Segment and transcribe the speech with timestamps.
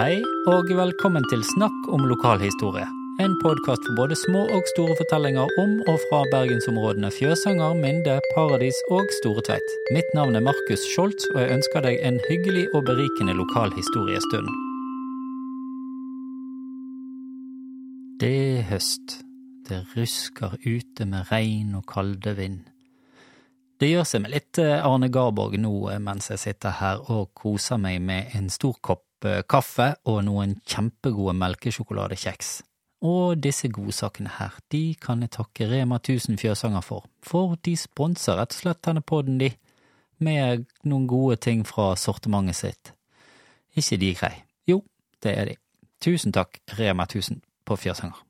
[0.00, 2.86] Hei, og velkommen til Snakk om lokalhistorie.
[3.20, 8.78] En podkast for både små og store fortellinger om og fra bergensområdene Fjøsanger, Minde, Paradis
[8.96, 9.74] og Store Tveit.
[9.92, 14.48] Mitt navn er Markus Scholz, og jeg ønsker deg en hyggelig og berikende lokalhistoriestund.
[18.24, 19.18] Det er høst.
[19.68, 22.58] Det rusker ute med regn og kalde vind.
[23.76, 27.34] Det gjør seg med litt eh, Arne Garborg nå eh, mens jeg sitter her og
[27.36, 32.60] koser meg med en stor kopp eh, kaffe og noen kjempegode melkesjokoladekjeks.
[33.06, 38.36] Og disse godsakene her, de kan jeg takke Rema 1000 Fjøsanger for, for de sponser
[38.36, 39.54] rett og slett denne podden, de,
[40.20, 42.92] med noen gode ting fra sortimentet sitt.
[43.74, 44.34] ikke de grei?
[44.68, 44.82] Jo,
[45.22, 45.56] det er de.
[46.00, 48.20] Tusen takk, Rema 1000 på Fjøsanger.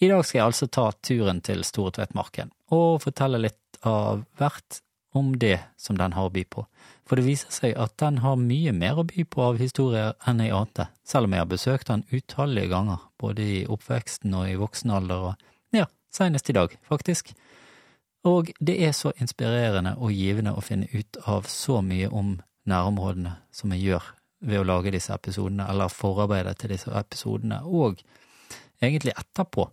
[0.00, 4.80] I dag skal jeg altså ta turen til Store Tveitmarken og fortelle litt av hvert
[5.18, 6.64] om det som den har å by på,
[7.08, 10.42] for det viser seg at den har mye mer å by på av historier enn
[10.44, 14.58] jeg ante, selv om jeg har besøkt den utallige ganger, både i oppveksten og i
[14.60, 17.32] voksen alder, og ja, senest i dag, faktisk.
[18.28, 22.36] Og det er så inspirerende og givende å finne ut av så mye om
[22.68, 24.12] nærområdene som jeg gjør
[24.44, 28.02] ved å lage disse episodene, eller forarbeidet til disse episodene, og
[28.82, 29.70] egentlig etterpå.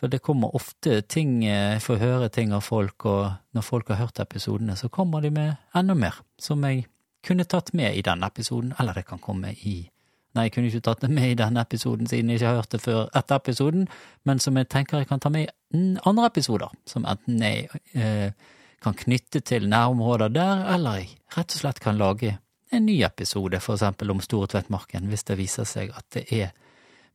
[0.00, 3.90] For det kommer ofte ting, jeg eh, får høre ting av folk, og når folk
[3.92, 6.86] har hørt episodene, så kommer de med enda mer som jeg
[7.26, 9.82] kunne tatt med i denne episoden, eller det kan komme i
[10.30, 12.70] Nei, jeg kunne ikke tatt det med i denne episoden siden jeg ikke har hørt
[12.70, 13.88] det før etter episoden,
[14.22, 18.52] men som jeg tenker jeg kan ta med i andre episoder, som enten jeg eh,
[18.78, 22.36] kan knytte til nærområder der, eller jeg rett og slett kan lage
[22.70, 26.54] en ny episode, for eksempel om Store Tvedtmarken, hvis det viser seg at det er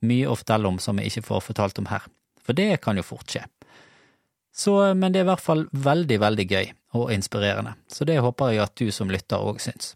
[0.04, 2.04] mye å fortelle om som jeg ikke får fortalt om her
[2.46, 3.46] for det kan jo fort skje.
[4.56, 8.54] Så, men det er i hvert fall veldig, veldig gøy og inspirerende, så det håper
[8.54, 9.96] jeg at du som lytter òg syns.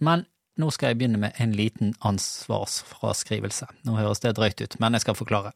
[0.00, 0.24] Men
[0.60, 3.66] nå skal jeg begynne med en liten ansvarsfraskrivelse.
[3.84, 5.52] Nå høres det drøyt ut, men jeg skal forklare.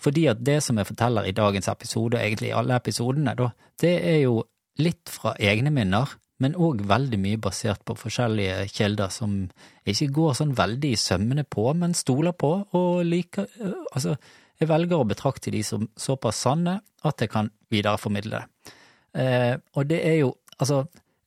[0.00, 3.50] Fordi at det som jeg forteller i dagens episode, og egentlig i alle episodene, da,
[3.80, 4.40] det er jo
[4.80, 9.42] litt fra egne minner, men òg veldig mye basert på forskjellige kilder som
[9.84, 13.44] ikke går sånn veldig i sømmene på, men stoler på og liker
[13.92, 14.16] Altså,
[14.60, 18.74] jeg velger å betrakte de som såpass sanne at jeg kan videreformidle det.
[19.20, 20.84] Eh, og det er jo, altså,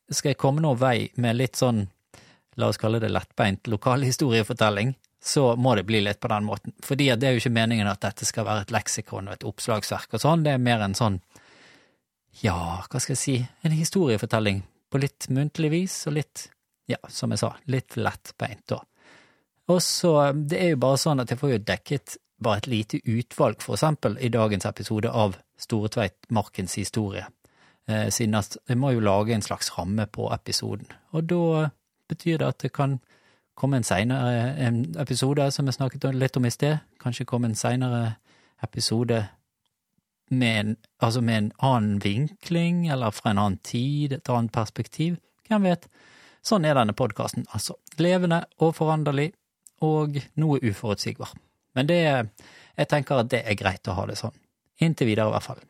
[0.09, 1.88] skal jeg komme noen vei med litt sånn,
[2.61, 4.93] la oss kalle det lettbeint lokalhistoriefortelling,
[5.23, 6.75] så må det bli litt på den måten.
[6.83, 10.13] Fordi det er jo ikke meningen at dette skal være et leksikon og et oppslagsverk
[10.13, 11.17] og sånn, det er mer en sånn,
[12.43, 14.61] ja, hva skal jeg si, en historiefortelling
[14.93, 16.49] på litt muntlig vis og litt,
[16.91, 18.83] ja, som jeg sa, litt lettbeint da.
[19.72, 22.99] Og så, det er jo bare sånn at jeg får jo dekket bare et lite
[23.09, 27.25] utvalg, for eksempel i dagens episode av Storetveitmarkens historie,
[27.87, 31.69] eh, siden at jeg må jo lage en slags ramme på episoden, og da
[32.09, 32.99] betyr det at det kan
[33.55, 34.71] komme en seinere
[35.01, 38.15] episode, som jeg snakket litt om i sted, kanskje komme en seinere
[38.63, 39.27] episode
[40.31, 45.19] med en, altså med en annen vinkling, eller fra en annen tid, et annet perspektiv,
[45.47, 45.87] hvem vet.
[46.43, 47.77] Sånn er denne podkasten, altså.
[48.01, 49.31] Levende og foranderlig,
[49.83, 51.33] og noe uforutsigbar.
[51.75, 52.00] Men det,
[52.78, 54.35] jeg tenker at det er greit å ha det sånn.
[54.84, 55.63] Inntil videre, i hvert fall.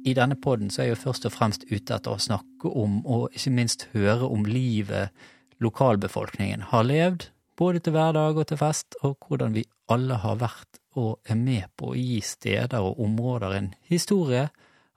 [0.00, 3.36] I denne poden er jeg jo først og fremst ute etter å snakke om, og
[3.36, 5.12] ikke minst høre om livet
[5.60, 7.28] lokalbefolkningen har levd,
[7.60, 11.68] både til hverdag og til fest, og hvordan vi alle har vært og er med
[11.76, 14.48] på å gi steder og områder en historie,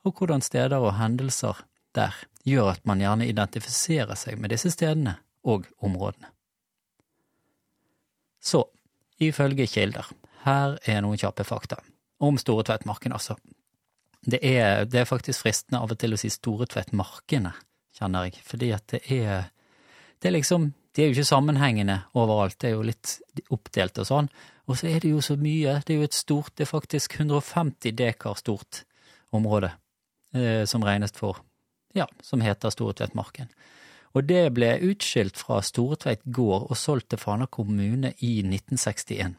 [0.04, 2.16] og hvordan steder og hendelser der
[2.48, 6.33] gjør at man gjerne identifiserer seg med disse stedene og områdene.
[8.44, 8.66] Så,
[9.24, 10.10] ifølge kilder,
[10.44, 11.80] her er noen kjappe fakta.
[12.24, 13.38] Om Store Tvettmarken, altså.
[14.24, 17.52] Det er, det er, faktisk fristende av og til å si Store Tveitmarkene,
[17.96, 19.52] kjenner jeg, fordi at det er
[20.24, 24.06] Det er liksom De er jo ikke sammenhengende overalt, det er jo litt oppdelt og
[24.06, 24.28] sånn.
[24.70, 27.16] Og så er det jo så mye, det er jo et stort, det er faktisk
[27.20, 28.84] 150 dekar stort
[29.34, 29.72] område
[30.36, 31.42] eh, som regnes for,
[31.98, 33.50] ja, som heter Store Tvettmarken
[34.14, 39.34] og det ble utskilt fra Storetveit gård og solgt til Fana kommune i 1961.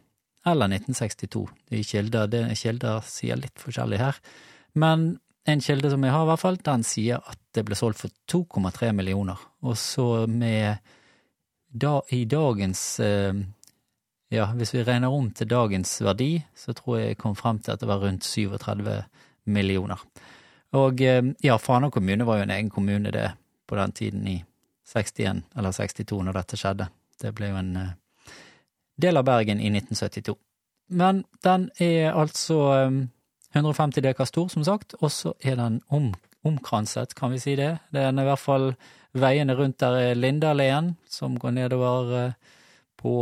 [0.45, 1.45] Eller 1962.
[1.71, 4.19] De kilder, er kilder sier litt forskjellig her.
[4.75, 5.15] Men
[5.47, 8.13] en kilde som jeg har, i hvert fall, den sier at det ble solgt for
[8.33, 9.39] 2,3 millioner.
[9.63, 10.83] Og så med
[11.71, 13.35] da, i dagens eh,
[14.33, 17.75] Ja, hvis vi regner om til dagens verdi, så tror jeg jeg kom frem til
[17.75, 18.97] at det var rundt 37
[19.47, 20.01] millioner.
[20.75, 23.29] Og eh, ja, Fana kommune var jo en egen kommune, det,
[23.69, 24.41] på den tiden i
[24.87, 26.89] 61 eller 62 når dette skjedde.
[27.21, 27.93] Det ble jo en uh,
[29.01, 30.37] del av Bergen i 1972.
[30.95, 32.59] Men den er altså
[32.89, 33.05] um,
[33.55, 36.11] 150 dekar stor, som sagt, og så er den om,
[36.45, 37.71] omkranset, kan vi si det.
[37.95, 38.73] Det er i hvert fall
[39.15, 42.35] veiene rundt der er Lindaleen, som går nedover
[42.99, 43.15] på,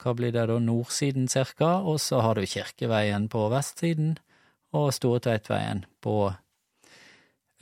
[0.00, 4.16] hva blir det da, nordsiden cirka, og så har du Kirkeveien på vestsiden,
[4.76, 6.16] og Storetveitveien på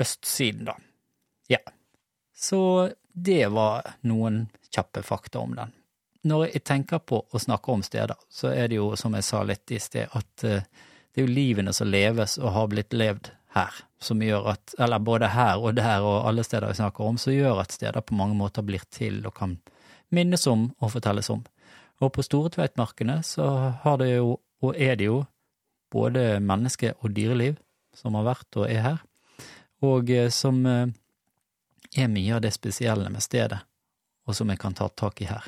[0.00, 0.76] østsiden, da.
[1.50, 1.60] Ja.
[2.36, 2.60] Så
[3.24, 5.74] det var noen kjappe fakta om den.
[6.28, 9.42] Når jeg tenker på å snakke om steder, så er det jo, som jeg sa
[9.46, 13.78] litt i sted, at det er jo livene som leves og har blitt levd her,
[14.00, 17.34] som gjør at, eller både her og der og alle steder jeg snakker om, som
[17.34, 19.56] gjør at steder på mange måter blir til og kan
[20.14, 21.42] minnes om og fortelles om.
[21.98, 23.48] Og på Store Tveitmarkene så
[23.82, 25.24] har det jo, og er det jo,
[25.88, 27.56] både menneske- og dyreliv
[27.96, 28.98] som har vært og er her,
[29.80, 30.90] og eh, som eh,
[31.96, 33.60] er mye av det spesielle med stedet,
[34.28, 35.46] og som jeg kan ta tak i her.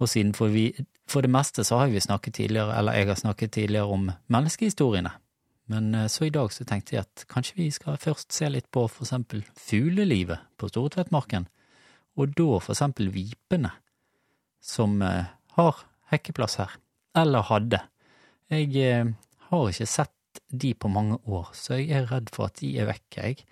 [0.00, 0.70] Og siden for vi,
[1.08, 5.12] for det meste så har vi snakket tidligere, eller jeg har snakket tidligere om menneskehistoriene,
[5.70, 8.70] men eh, så i dag så tenkte jeg at kanskje vi skal først se litt
[8.72, 11.46] på for eksempel fuglelivet på Stortvettmarken,
[12.18, 13.70] og da for eksempel vipene,
[14.60, 16.72] som har hekkeplass her,
[17.16, 17.78] eller hadde.
[18.50, 19.14] Jeg
[19.48, 22.88] har ikke sett de på mange år, så jeg er redd for at de er
[22.90, 23.44] vekke, jeg.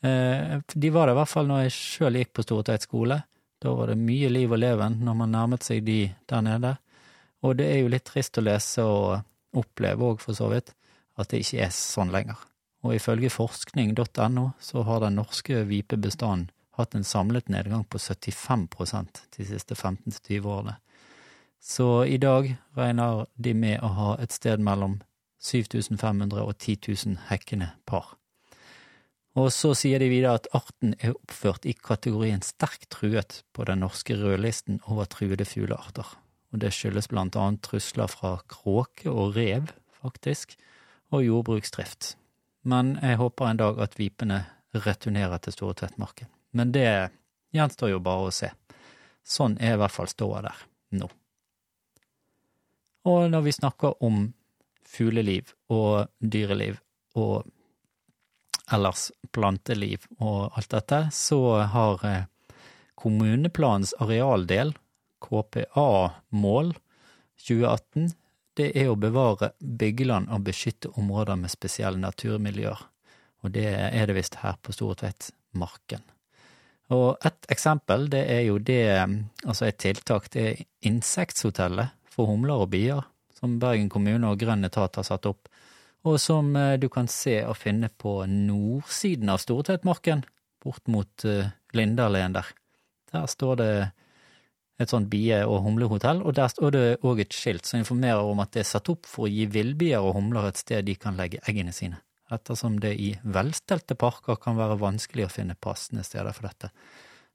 [0.00, 3.22] Eh, de var det i hvert fall når jeg sjøl gikk på Stortveit skole.
[3.60, 6.76] Da var det mye liv og leven når man nærmet seg de der nede.
[7.44, 10.72] Og det er jo litt trist å lese og oppleve òg, for så vidt,
[11.20, 12.38] at det ikke er sånn lenger.
[12.84, 16.48] Og ifølge forskning.no så har den norske vipebestanden
[16.78, 18.68] hatt en samlet nedgang på 75
[19.36, 20.76] de siste 15–20 årene.
[21.60, 25.00] Så i dag regner de med å ha et sted mellom
[25.40, 28.16] 7500 og 10 000 hekkende par.
[29.38, 33.84] Og så sier de videre at arten er oppført i kategorien sterkt truet på den
[33.84, 36.08] norske rødlisten over truede fuglearter,
[36.50, 39.70] og det skyldes blant annet trusler fra kråke og rev,
[40.02, 40.56] faktisk,
[41.14, 42.16] og jordbruksdrift.
[42.66, 44.42] Men jeg håper en dag at vipene
[44.74, 46.26] returnerer til Store Tvettmarken.
[46.52, 46.90] Men det
[47.54, 48.50] gjenstår jo bare å se.
[49.22, 50.66] Sånn er i hvert fall ståa der
[50.98, 51.06] nå.
[53.06, 54.26] Og når vi snakker om
[54.90, 56.80] fugleliv og dyreliv
[57.18, 57.46] og
[58.72, 61.40] ellers planteliv og alt dette, så
[61.72, 62.28] har eh,
[63.00, 64.74] kommuneplanens arealdel,
[65.20, 66.72] KPA-mål
[67.40, 68.12] 2018,
[68.58, 72.80] det er å bevare byggeland og beskytte områder med spesielle naturmiljøer,
[73.44, 76.02] og det er det visst her på Storetveitmarken.
[76.90, 78.82] Og et eksempel, det er jo det,
[79.46, 83.04] altså et tiltak, det er Insekthotellet for humler og bier
[83.40, 85.48] som Bergen kommune og Grønn etat har satt opp,
[86.06, 90.24] og som eh, du kan se og finne på nordsiden av Stortveitmarken,
[90.60, 92.48] bort mot uh, Lindaleen der.
[93.12, 93.72] Der står det
[94.80, 98.40] et sånt bie- og humlehotell, og der står det òg et skilt som informerer om
[98.44, 101.16] at det er satt opp for å gi villbier og humler et sted de kan
[101.16, 102.00] legge eggene sine,
[102.32, 106.72] ettersom det i velstelte parker kan være vanskelig å finne passende steder for dette.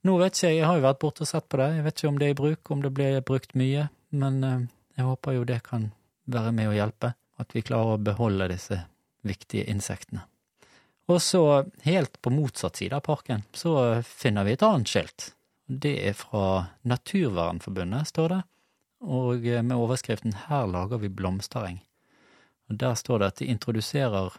[0.06, 2.00] Nå vet ikke jeg, jeg har jo vært borte og sett på det, jeg vet
[2.00, 4.58] ikke om det er i bruk, om det blir brukt mye, men uh,
[4.98, 5.90] jeg håper jo det kan
[6.30, 8.80] være med å hjelpe, at vi klarer å beholde disse
[9.26, 10.26] viktige insektene.
[11.12, 15.28] Og så, helt på motsatt side av parken, så finner vi et annet skilt.
[15.66, 16.46] Det er fra
[16.86, 18.42] Naturvernforbundet, står det,
[19.06, 21.80] og med overskriften Her lager vi blomstereng.
[22.70, 24.34] Og Der står det at de introduserer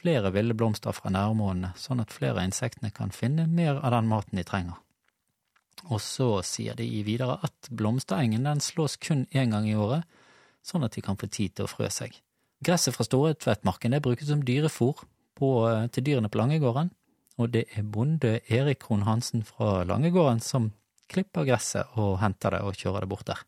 [0.00, 4.08] flere ville blomster fra nærområdene, sånn at flere av insektene kan finne mer av den
[4.08, 4.76] maten de trenger.
[5.88, 10.04] Og så sier de videre at blomsterengen den slås kun én gang i året,
[10.62, 12.12] sånn at de kan få tid til å frø seg.
[12.60, 16.90] Gresset fra Storetvettmarken brukes som dyrefôr eh, til dyrene på Langegården,
[17.40, 20.72] og det er bonde Erik Krohn Hansen fra Langegården som
[21.10, 23.40] klipper gresset og henter det og kjører det bort der.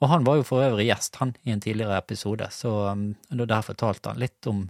[0.00, 3.62] Og han var jo for øvrig gjest, han, i en tidligere episode, så um, der
[3.62, 4.64] fortalte han litt om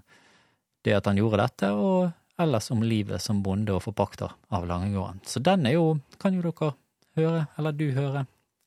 [0.85, 2.11] det at han gjorde dette, og
[2.41, 5.25] ellers om livet som bonde og forpakter av Langegården.
[5.25, 6.75] Så den er jo, kan jo dere
[7.17, 8.27] høre, eller du høre,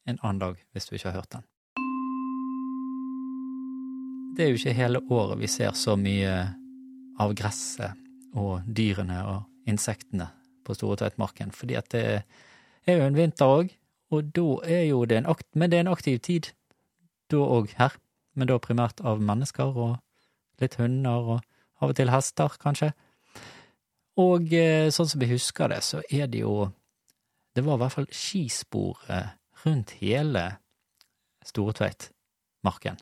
[0.09, 1.45] en annen dag hvis du ikke har hørt den.
[4.33, 6.31] Det er jo ikke hele året vi ser så mye
[7.21, 7.99] av gresset
[8.33, 10.31] og dyrene og insektene
[10.65, 12.23] på Store Tveitmarken, fordi at det
[12.89, 13.75] er jo en vinter òg,
[14.13, 16.49] og da er jo det en akt, men det er en aktiv tid
[17.29, 17.93] da òg her,
[18.33, 19.99] men da primært av mennesker og
[20.61, 21.39] litt hunder og
[21.83, 22.93] av og til hester, kanskje.
[24.17, 26.71] Og eh, sånn som vi husker det, så er det jo
[27.53, 28.97] det var i hvert fall skispor
[29.61, 30.47] rundt hele
[31.45, 32.97] Storetveitmarken.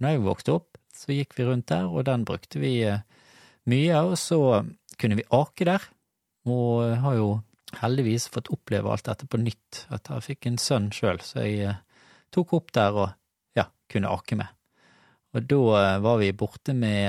[0.00, 3.02] Når jeg vokste opp, så gikk vi rundt der, og den brukte vi eh,
[3.68, 4.38] mye, og så
[5.00, 5.82] kunne vi ake der,
[6.48, 7.28] og har jo
[7.80, 11.54] heldigvis fått oppleve alt dette på nytt, at jeg fikk en sønn sjøl, så jeg
[11.68, 11.78] eh,
[12.32, 13.08] tok opp der og
[13.58, 14.50] ja, kunne ake med.
[15.36, 17.06] Og da eh, var vi borte med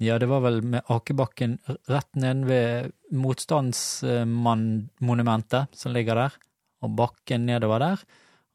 [0.00, 1.58] ja, det var vel med akebakken
[1.90, 6.32] rett nede ved motstandsmannmonumentet som ligger der,
[6.80, 7.98] og bakken nedover der,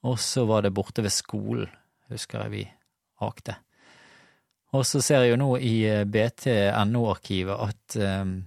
[0.05, 1.69] og så var det borte ved skolen,
[2.09, 2.63] husker jeg vi
[3.23, 3.57] akte.
[4.75, 8.37] Og så ser jeg jo nå i eh, BT.no-arkivet at um,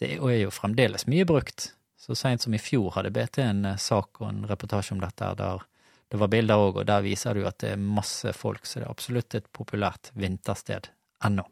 [0.00, 1.70] det er jo fremdeles mye brukt.
[1.96, 5.32] Så seint som i fjor hadde BT en uh, sak og en reportasje om dette,
[5.38, 5.64] der
[6.06, 8.78] det var bilder òg, og der viser det jo at det er masse folk, så
[8.78, 10.86] det er absolutt et populært vintersted
[11.26, 11.42] ennå.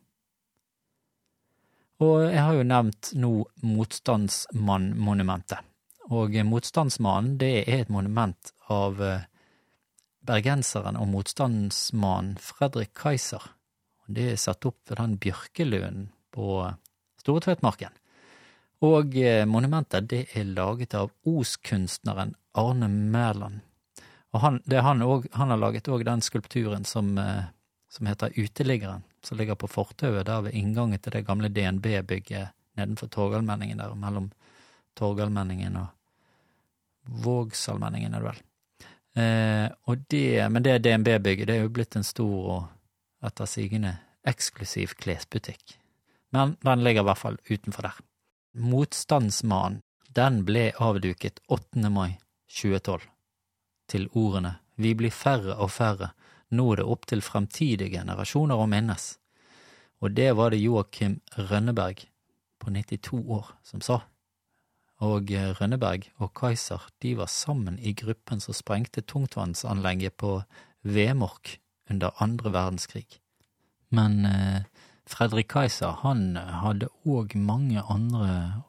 [2.07, 3.33] Og jeg har jo nevnt nå
[3.67, 5.59] Motstandsmannmonumentet.
[6.15, 9.03] Og Motstandsmannen, det er et monument av
[10.27, 13.43] bergenseren og motstandsmannen Fredrik Kaiser.
[14.07, 16.49] Det er satt opp ved den bjørkelunden på
[17.21, 17.93] Store Tvedtmarken.
[18.85, 23.63] Og eh, monumentet det er laget av Os-kunstneren Arne Mæland.
[24.35, 27.47] Og han, han, også, han, har laget òg den skulpturen som, eh,
[27.89, 33.09] som, heter Uteliggeren, som ligger på fortauet der ved inngangen til det gamle DNB-bygget nedenfor
[33.15, 34.33] Torgallmenningen der, mellom
[34.99, 35.93] Torgallmenningen og
[37.25, 38.43] Vågsalmenningen, er det vel.
[39.15, 43.95] Eh, det, men det DNB-bygget det er jo blitt en stor og etter sigende
[44.27, 45.79] eksklusiv klesbutikk.
[46.35, 47.99] Men den ligger i hvert fall utenfor der.
[48.59, 49.83] Motstandsmannen,
[50.15, 51.91] den ble avduket 8.
[51.91, 52.17] mai
[52.51, 53.03] 2012,
[53.91, 56.09] til ordene Vi blir færre og færre,
[56.51, 59.05] nå er det opp til fremtidige generasjoner å minnes.
[60.03, 62.03] Og det var det Joakim Rønneberg
[62.59, 64.01] på 92 år som sa
[65.05, 65.31] og
[65.61, 70.39] Rønneberg og Kaiser de var sammen i gruppen som sprengte tungtvannsanlegget på
[70.83, 71.59] Vemork
[71.91, 73.07] under andre verdenskrig.
[73.89, 74.63] Men eh,
[75.07, 78.65] Fredrik Kaiser han hadde òg mange andre,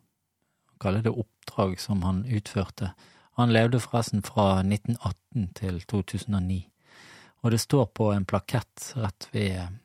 [0.82, 2.92] kaller det oppdrag, som han utførte.
[3.40, 6.60] Han levde forresten fra 1918 til 2009,
[7.44, 9.80] og det står på en plakett rett ved,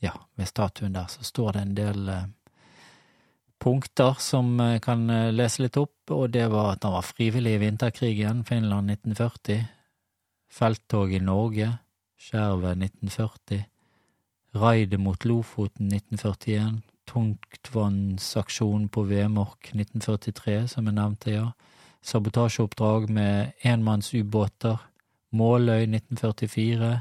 [0.00, 2.26] ja, ved statuen der, så står det en del eh,
[3.62, 7.56] punkter som jeg kan eh, lese litt opp, og det var at han var frivillig
[7.56, 9.64] i vinterkrigen, Finland 1940,
[10.52, 11.70] felttog i Norge,
[12.24, 13.64] Skjervet 1940,
[14.60, 21.48] raidet mot Lofoten 1941, tungtvannsaksjonen på Vemork 1943, som jeg nevnte, ja,
[22.04, 24.78] sabotasjeoppdrag med enmannsubåter,
[25.34, 26.92] Måløy 1944,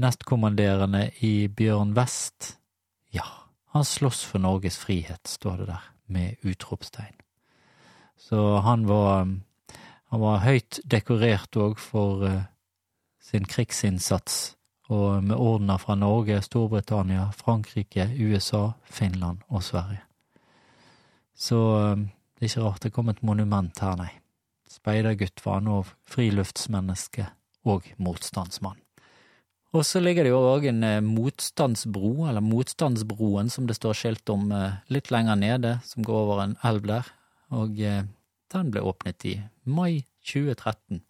[0.00, 2.54] nestkommanderende i Bjørn Vest,
[3.12, 3.26] ja,
[3.72, 7.14] han slåss for Norges frihet, står det der, med utropstegn.
[8.20, 9.24] Så han var,
[10.12, 12.42] han var høyt dekorert òg for uh,
[13.24, 14.58] sin krigsinnsats,
[14.92, 20.04] og med ordener fra Norge, Storbritannia, Frankrike, USA, Finland og Sverige.
[21.32, 24.12] Så uh, det er ikke rart det kom et monument her, nei.
[24.68, 27.30] Speidergutt var òg friluftsmenneske
[27.64, 28.81] og motstandsmann.
[29.72, 34.32] Og så ligger det jo òg en eh, motstandsbro, eller Motstandsbroen, som det står skilt
[34.32, 37.08] om eh, litt lenger nede, som går over en elv der,
[37.56, 38.02] og eh,
[38.52, 41.00] den ble åpnet i mai 2013.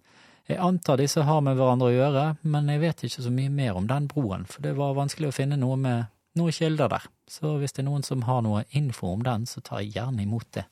[0.50, 3.78] Jeg antar disse har med hverandre å gjøre, men jeg vet ikke så mye mer
[3.78, 6.06] om den broen, for det var vanskelig å finne noe med
[6.38, 9.60] noen kilder der, så hvis det er noen som har noe info om den, så
[9.60, 10.68] tar jeg gjerne imot det.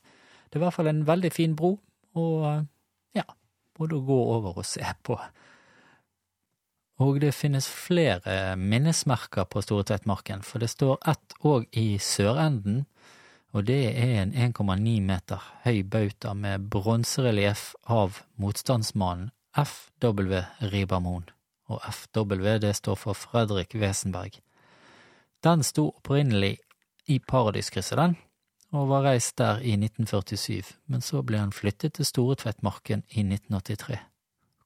[0.46, 1.74] Det er i hvert fall en veldig fin bro,
[2.18, 2.46] og
[3.18, 3.26] ja,
[3.78, 5.18] både å gå over og se på.
[7.00, 12.82] Og det finnes flere minnesmerker på Store Tveitmarken, for det står ett òg i sørenden,
[13.56, 21.24] og det er en 1,9 meter høy bauta med bronserelieff av motstandsmannen FW Ribermoen,
[21.72, 24.36] og FW det står for Fredrik Wesenberg.
[25.42, 26.58] Den sto opprinnelig
[27.08, 28.18] i Paradiskrysset, den,
[28.76, 33.24] og var reist der i 1947, men så ble han flyttet til Store Tveitmarken i
[33.24, 34.09] 1983.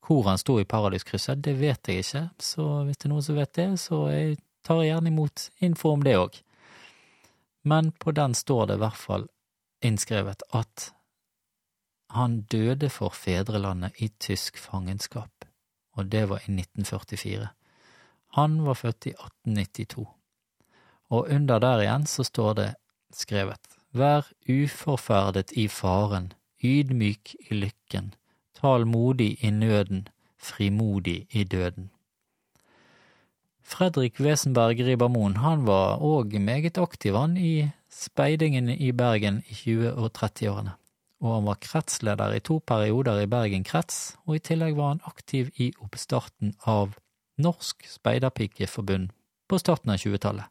[0.04, 3.38] Hvor han sto i Paradiskrysset, det vet jeg ikke, så hvis det er noen som
[3.38, 6.37] vet det, så jeg tar jeg gjerne imot info om det òg.
[7.64, 9.26] Men på den står det i hvert fall
[9.84, 10.90] innskrevet at
[12.14, 15.46] han døde for fedrelandet i tysk fangenskap,
[15.96, 17.49] og det var i 1944.
[18.37, 20.04] Han var født i 1892,
[21.11, 22.68] og under der igjen så står det
[23.14, 26.32] skrevet Vær uforferdet i faren,
[26.64, 28.12] ydmyk i lykken,
[28.85, 31.90] modig i nøden, frimodig i døden.
[33.64, 39.94] Fredrik Wesenberg Ribermoen han var òg meget aktiv han i speidingen i Bergen i 20-
[39.97, 40.75] og 30-årene,
[41.21, 45.00] og han var kretsleder i to perioder i Bergen krets, og i tillegg var han
[45.09, 46.99] aktiv i oppstarten av
[47.38, 49.09] Norsk Speiderpikeforbund
[49.49, 50.44] på starten av 20-tallet.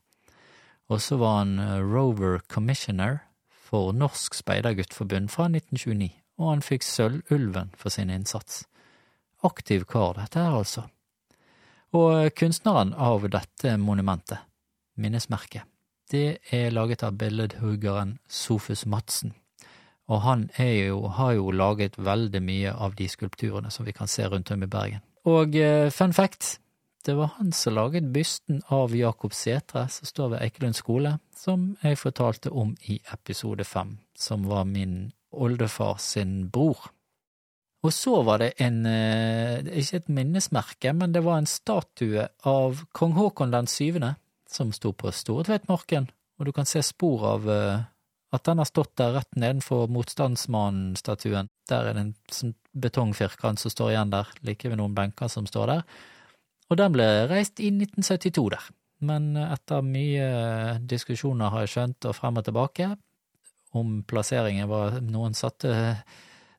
[0.89, 6.85] Og så var han eh, Rover Commissioner for Norsk Speiderguttforbund fra 1929 og han fikk
[6.85, 8.63] Sølvulven for sin innsats.
[9.43, 10.87] Aktiv kar, dette her, altså.
[11.93, 14.41] Og kunstneren av dette monumentet,
[14.97, 15.67] minnesmerket,
[16.09, 19.33] det er laget av billedhuggeren Sofus Madsen.
[20.11, 24.25] Og han jo, har jo laget veldig mye av de skulpturene som vi kan se
[24.27, 25.03] rundt om i Bergen.
[25.29, 26.57] Og eh, fun fact,
[27.05, 31.73] det var han som laget bysten av Jakob Setre, som står ved Eikelund skole, som
[31.83, 36.89] jeg fortalte om i episode fem, som var min oldefar sin bror.
[37.83, 42.85] Og så var det en, eh, ikke et minnesmerke, men det var en statue av
[42.93, 44.15] kong Haakon den syvende,
[44.47, 46.07] som sto på Storetveitmarken,
[46.39, 47.83] og du kan se spor av eh,
[48.33, 51.49] at den har stått der rett nedenfor motstandsmannen-statuen.
[51.69, 55.45] Der er det en sånn betongfirkant som står igjen der, like ved noen benker som
[55.45, 55.83] står der.
[56.71, 58.69] Og den ble reist i 1972 der,
[59.05, 62.93] men etter mye diskusjoner, har jeg skjønt, og frem og tilbake,
[63.73, 65.73] om plasseringen var Noen satte,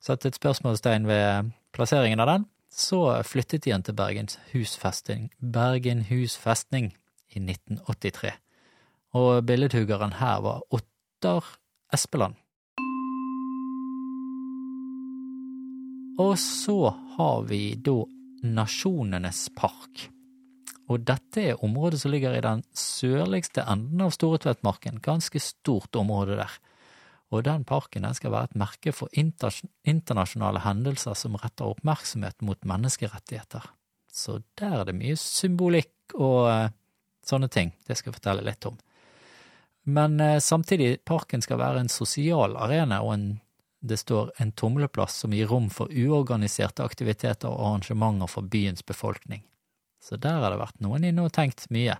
[0.02, 6.02] satte et spørsmålstegn ved plasseringen av den, så flyttet de den til Bergens husfesting, Bergen
[6.10, 6.92] husfestning
[7.30, 8.32] i 1983.
[9.14, 11.54] Og billedhuggeren her var Ottar
[11.94, 12.34] Espeland.
[16.18, 17.96] Og så har vi da
[18.44, 20.08] Nasjonenes park.
[20.90, 26.36] Og dette er området som ligger i den sørligste enden av Storetvettmarken, ganske stort område
[26.38, 26.58] der.
[27.34, 32.60] Og den parken den skal være et merke for internasjonale hendelser som retter oppmerksomhet mot
[32.68, 33.66] menneskerettigheter.
[34.14, 36.74] Så der er det mye symbolikk og eh,
[37.26, 37.72] sånne ting.
[37.88, 38.76] Det skal jeg fortelle litt om.
[39.90, 43.32] Men eh, samtidig, parken skal være en sosial arena og en
[43.84, 49.42] det står en tumleplass som gir rom for uorganiserte aktiviteter og arrangementer for byens befolkning.
[50.00, 51.98] Så der har det vært noen inne og tenkt mye.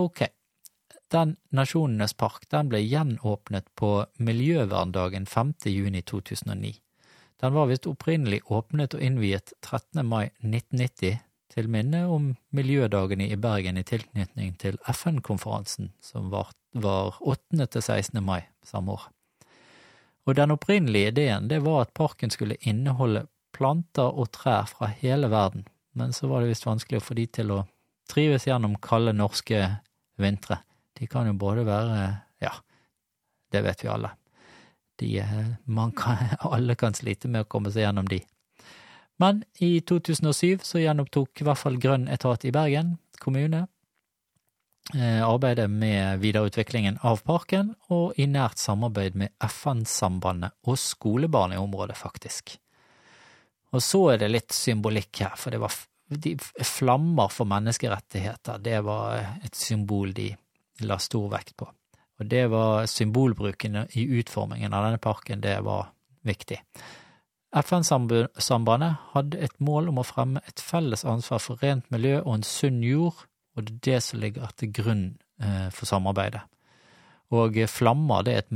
[0.00, 0.22] Ok,
[1.10, 5.54] den Nasjonenes park den ble gjenåpnet på Miljøverndagen 5.
[5.66, 6.76] juni 2009.
[7.40, 10.04] Den var visst opprinnelig åpnet og innviet 13.
[10.06, 11.18] mai 1990
[11.50, 17.66] til minne om miljødagene i Bergen i tilknytning til FN-konferansen som var, var 8.
[17.66, 18.22] til 16.
[18.22, 19.08] mai samme år.
[20.28, 23.26] Og den opprinnelige ideen det var at parken skulle inneholde
[23.56, 27.26] planter og trær fra hele verden, men så var det visst vanskelig å få de
[27.26, 27.64] til å
[28.10, 29.64] trives gjennom kalde norske
[30.20, 30.60] vintre.
[31.00, 32.00] De kan jo både være,
[32.44, 32.52] ja,
[33.52, 34.12] det vet vi alle.
[35.00, 35.10] De,
[35.64, 36.20] man kan,
[36.52, 38.20] alle kan slite med å komme seg gjennom de.
[39.20, 43.66] Men i 2007 så gjenopptok i hvert fall Grønn etat i Bergen kommune
[44.94, 51.60] eh, arbeidet med videreutviklingen av parken, og i nært samarbeid med FN-sambandet og skolebarn i
[51.60, 52.56] området, faktisk.
[53.76, 55.76] Og så er det litt symbolikk her, for det var
[56.10, 56.34] de
[56.66, 60.32] flammer for menneskerettigheter, det var et symbol de
[60.86, 61.68] la stor vekt på.
[62.20, 65.88] Og det var symbolbruken i utformingen av denne parken, det var
[66.26, 66.60] viktig.
[67.56, 72.46] FN-sambandet hadde et mål om å fremme et felles ansvar for rent miljø og en
[72.46, 76.44] sunn jord, og det er det som ligger til grunn eh, for samarbeidet.
[77.34, 78.52] Og flammer det er et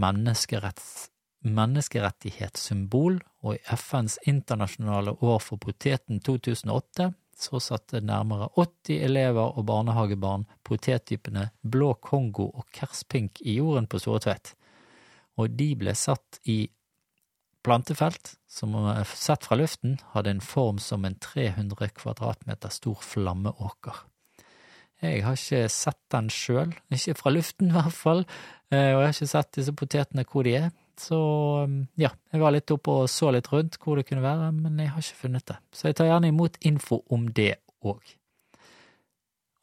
[1.47, 9.67] menneskerettighetssymbol, og i FNs internasjonale år for poteten 2008 så satte nærmere 80 elever og
[9.69, 14.55] barnehagebarn potettypene blå Kongo og kerspink i jorden på Storetvedt,
[15.41, 16.65] og de ble satt i
[17.65, 18.77] plantefelt som
[19.17, 24.05] sett fra luften hadde en form som en 300 kvadratmeter stor flammeåker.
[25.03, 28.23] Jeg har ikke sett den sjøl, ikke fra luften i hvert fall,
[28.71, 31.21] eh, og jeg har ikke sett disse potetene hvor de er, så
[31.69, 34.79] mm, ja, jeg var litt oppe og så litt rundt hvor det kunne være, men
[34.83, 37.55] jeg har ikke funnet det, så jeg tar gjerne imot info om det
[37.85, 38.15] òg.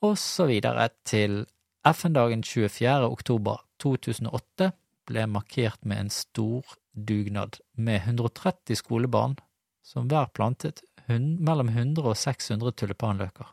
[0.02, 1.44] Og så videre til
[1.86, 3.08] FN-dagen 24.
[3.10, 4.72] oktober 2008
[5.10, 9.38] ble markert med en stor dugnad med 130 skolebarn
[9.86, 13.48] som hver plantet mellom 100 og 600 tulipanløker,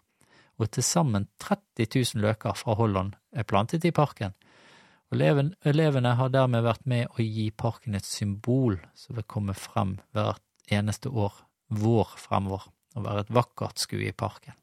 [0.58, 4.34] og til sammen 30 000 løker fra Holland er plantet i parken.
[5.08, 5.22] Og
[5.64, 10.44] elevene har dermed vært med å gi parken et symbol som vil komme frem hvert
[10.68, 11.32] eneste år,
[11.72, 12.66] vår fremover,
[12.96, 14.56] og være et vakkert skue i parken.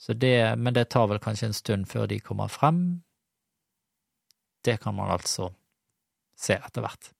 [0.00, 3.02] Det, men det tar vel kanskje en stund før de kommer frem.
[4.64, 5.52] Det kan man altså
[6.40, 7.12] se etter hvert.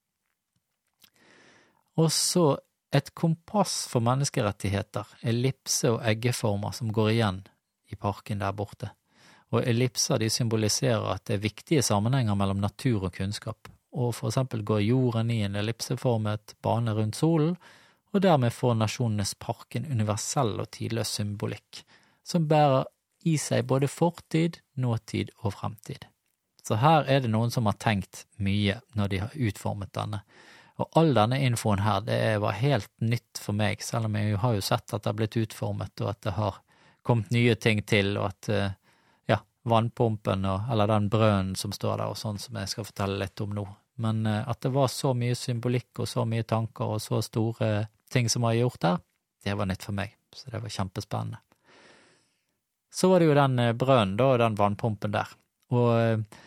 [2.01, 2.45] Og så
[2.91, 7.43] et kompass for menneskerettigheter, ellipse og eggeformer som går igjen
[7.91, 8.91] i parken der borte.
[9.51, 14.31] Og ellipser de symboliserer at det er viktige sammenhenger mellom natur og kunnskap, og for
[14.31, 17.57] eksempel går jorden i en ellipseformet bane rundt solen,
[18.11, 21.83] og dermed får Nasjonenes park en universell og tidløs symbolikk,
[22.27, 22.87] som bærer
[23.27, 26.07] i seg både fortid, nåtid og fremtid.
[26.63, 30.21] Så her er det noen som har tenkt mye når de har utformet denne,
[30.81, 34.55] og all denne infoen her, det var helt nytt for meg, selv om jeg har
[34.55, 36.61] jo sett at det har blitt utformet, og at det har
[37.05, 38.77] kommet nye ting til, og at eh,
[39.63, 43.41] vannpumpen, og, eller den brønnen som står der, og sånn som jeg skal fortelle litt
[43.43, 43.65] om nå.
[44.01, 47.71] Men eh, at det var så mye symbolikk og så mye tanker og så store
[48.11, 49.01] ting som var gjort der,
[49.45, 51.41] det var nytt for meg, så det var kjempespennende.
[52.91, 55.37] Så var det jo den eh, brønnen, da, og den vannpumpen der.
[55.75, 56.41] Og eh,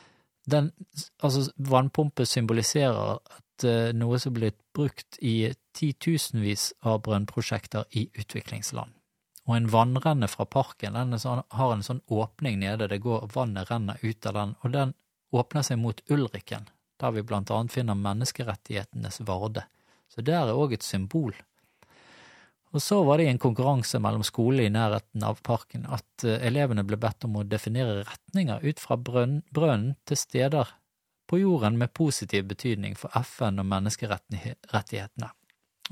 [0.50, 0.72] den,
[1.22, 3.40] altså, vannpumpe symboliserer at
[3.94, 5.46] noe som er blitt brukt i
[5.78, 8.90] titusenvis av brønnprosjekter i utviklingsland.
[9.44, 13.68] Og en vannrenne fra parken den sånn, har en sånn åpning nede, det går, vannet
[13.70, 14.94] renner ut av den, og den
[15.34, 16.68] åpner seg mot Ulriken,
[17.00, 19.66] der vi blant annet finner menneskerettighetenes Varde.
[20.08, 21.34] Så det er òg et symbol.
[22.74, 26.40] Og så var det i en konkurranse mellom skoler i nærheten av parken at eh,
[26.48, 30.72] elevene ble bedt om å definere retninger ut fra brønnen til steder
[31.30, 35.30] på jorden med positiv betydning for FN og menneskerettighetene.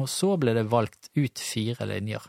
[0.03, 2.27] Og så ble det valgt ut fire linjer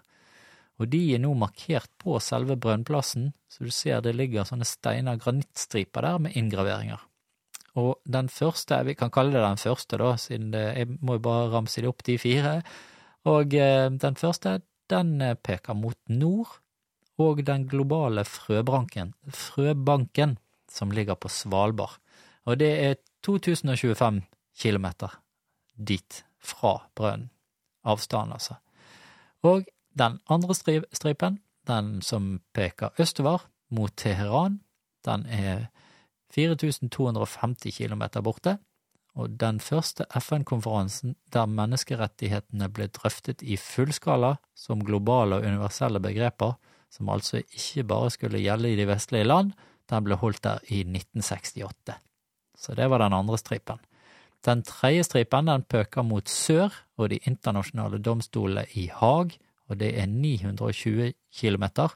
[0.84, 5.20] og de er nå markert på selve brønnplassen, så du ser det ligger sånne steiner,
[5.22, 7.02] granittstriper der med inngraveringer.
[7.80, 11.24] Og den første, vi kan kalle det den første, da, siden det, jeg må jo
[11.26, 12.60] bare ramse det opp, de fire,
[13.30, 14.60] og eh, den første,
[14.92, 16.60] den eh, peker mot nord,
[17.22, 20.38] og den globale frøbanken, frøbanken
[20.70, 22.00] som ligger på Svalbard.
[22.50, 24.24] Og det er 2025
[24.60, 25.20] kilometer
[25.78, 27.30] dit fra brønnen.
[27.84, 28.56] Avstanden, altså.
[29.44, 29.66] Og
[29.98, 34.60] den andre stripen, den som peker østover, mot Teheran,
[35.06, 35.66] den er
[36.34, 38.58] 4250 km borte,
[39.14, 46.56] og den første FN-konferansen der menneskerettighetene ble drøftet i fullskala som globale og universelle begreper,
[46.90, 49.54] som altså ikke bare skulle gjelde i de vestlige land,
[49.90, 51.94] den ble holdt der i 1968.
[52.58, 53.82] Så det var den andre stripen.
[54.46, 59.38] Den tredje stripen den pøker mot sør og de internasjonale domstolene i Haag
[59.70, 61.96] og det er 920 kilometer,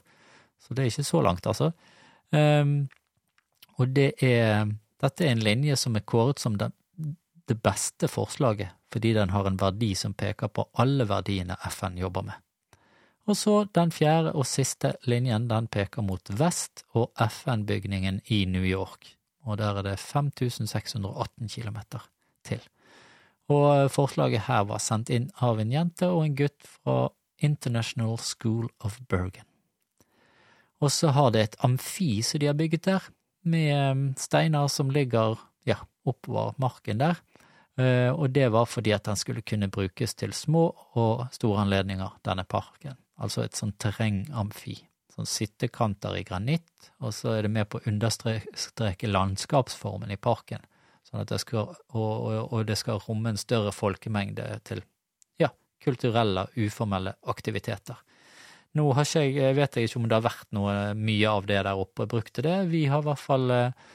[0.58, 1.70] så det er ikke så langt, altså.
[2.32, 2.88] Um,
[3.78, 6.72] og det er Dette er en linje som er kåret som det,
[7.46, 12.24] det beste forslaget, fordi den har en verdi som peker på alle verdiene FN jobber
[12.26, 12.40] med.
[13.28, 18.64] Og så den fjerde og siste linjen, den peker mot vest og FN-bygningen i New
[18.64, 19.12] York,
[19.46, 22.08] og der er det 5618 kilometer
[22.42, 22.64] til.
[23.48, 26.96] Og forslaget her var sendt inn av en jente og en gutt fra
[27.38, 29.44] International School of Bergen.
[30.80, 33.08] Og så har det et amfi som de har bygget der,
[33.48, 37.18] med um, steiner som ligger ja, oppover marken der,
[37.80, 42.18] uh, og det var fordi at den skulle kunne brukes til små og store anledninger,
[42.24, 42.98] denne parken.
[43.18, 44.76] Altså et sånn terrengamfi.
[45.18, 50.62] Sånn sittekanter i granitt, og så er det med på å understreke landskapsformen i parken,
[51.08, 54.84] sånn at det skal, og, og, og det skal romme en større folkemengde til
[55.82, 57.98] kulturelle, uformelle aktiviteter.
[58.76, 62.04] Nå jeg, vet jeg ikke om det har vært noe mye av det der oppe
[62.04, 62.56] og brukt det.
[62.70, 63.86] Vi har i hvert fall eh,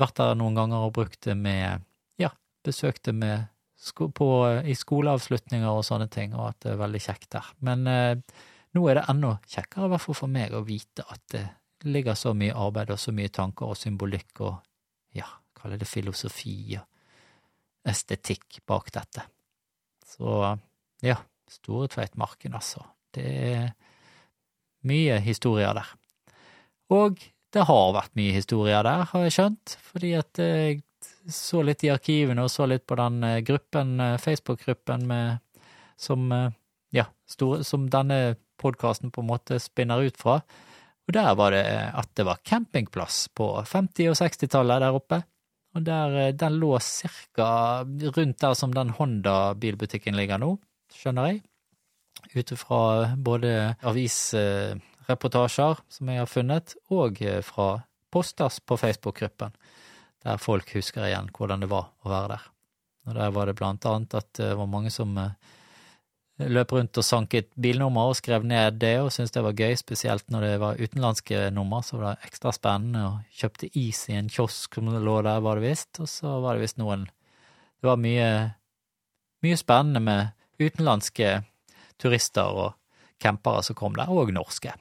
[0.00, 1.84] vært der noen ganger og brukt det med
[2.20, 2.32] ja,
[2.66, 3.46] besøkt det med
[3.94, 4.28] på,
[4.66, 7.52] i skoleavslutninger og sånne ting, og at det er veldig kjekt der.
[7.64, 8.42] Men eh,
[8.74, 11.46] nå er det enda kjekkere, i hvert fall for meg, å vite at det
[11.86, 14.56] ligger så mye arbeid og så mye tanker og symbolikk og
[15.14, 19.22] ja, kaller det filosofi og estetikk bak dette.
[20.04, 20.58] Så
[21.04, 21.16] ja,
[21.48, 22.82] Store Tveitmarken, altså.
[23.14, 23.70] Det er
[24.88, 25.88] mye historier der.
[26.94, 27.20] Og
[27.52, 30.82] det har vært mye historier der, har jeg skjønt, fordi at jeg
[31.32, 35.08] så litt i arkivene og så litt på den eh, gruppen, eh, Facebook-gruppen
[35.98, 36.50] som, eh,
[36.96, 40.38] ja, store, som denne podkasten på en måte spinner ut fra.
[41.08, 45.22] Og der var det at det var campingplass på 50- og 60-tallet der oppe.
[45.76, 47.84] Og der, den lå cirka
[48.16, 50.56] rundt der som den Honda-bilbutikken ligger nå
[50.94, 51.42] skjønner jeg,
[52.34, 52.80] ut ifra
[53.16, 53.52] både
[53.86, 57.68] avisreportasjer som jeg har funnet, og fra
[58.12, 59.52] posters på Facebook-gruppen,
[60.24, 62.48] der folk husker igjen hvordan det var å være der.
[63.08, 65.32] Og Der var det blant annet at det var mange som eh,
[66.38, 70.28] løp rundt og sanket bilnummer og skrev ned det, og syntes det var gøy, spesielt
[70.30, 74.28] når det var utenlandske nummer, så var det ekstra spennende, og kjøpte is i en
[74.32, 77.08] kiosk som lå der, var det visst, og så var det visst noen
[77.78, 78.28] Det var mye,
[79.46, 81.38] mye spennende med utenlandske
[81.98, 82.76] turister og
[83.22, 84.74] campere som kom der, og norske.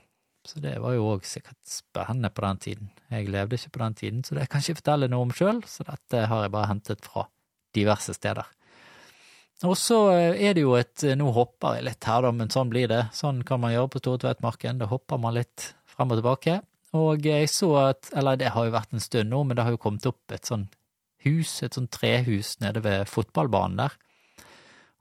[0.47, 2.91] Så det var jo òg sikkert spennende på den tiden.
[3.11, 5.59] Jeg levde ikke på den tiden, så det kan jeg ikke fortelle noe om sjøl,
[5.67, 7.25] så dette har jeg bare hentet fra
[7.75, 8.47] diverse steder.
[9.65, 9.97] Og så
[10.37, 13.07] er det jo et Nå hopper jeg litt her, da, men sånn blir det.
[13.17, 14.77] Sånn kan man gjøre på Store Tveitmarken.
[14.77, 16.59] Da hopper man litt frem og tilbake.
[16.97, 19.73] Og jeg så at Eller det har jo vært en stund nå, men det har
[19.73, 20.67] jo kommet opp et sånn
[21.25, 23.97] hus, et sånn trehus nede ved fotballbanen der.